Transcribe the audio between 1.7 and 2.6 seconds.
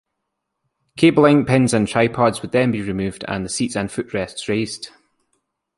and tripods would